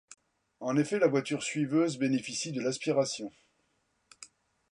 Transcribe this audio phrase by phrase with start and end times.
[0.61, 3.31] En effet, la voiture suiveuse bénéficie de l'aspiration.